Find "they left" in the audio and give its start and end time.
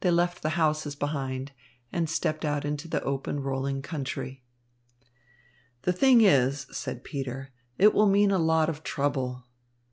0.03-0.41